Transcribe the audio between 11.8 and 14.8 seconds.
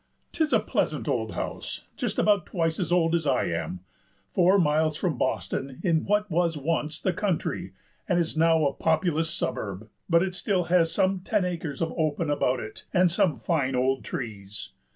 of open about it, and some fine old trees.